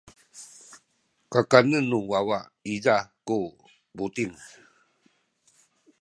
[1.51, 2.95] kanen nu wawa niza
[3.27, 3.37] ku
[3.95, 4.35] buting.